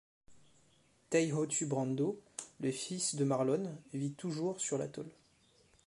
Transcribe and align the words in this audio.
Teihotu 1.11 1.67
Brando, 1.67 2.17
le 2.59 2.71
fils 2.71 3.13
de 3.13 3.23
Marlon, 3.23 3.71
vit 3.93 4.13
toujours 4.13 4.59
sur 4.59 4.79
l'atoll. 4.79 5.05